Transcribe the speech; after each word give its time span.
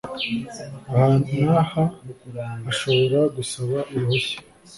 aha 0.91 1.11
n’aha 1.45 1.83
ashobora 2.69 3.19
gusaba 3.35 3.77
uruhushya 3.93 4.37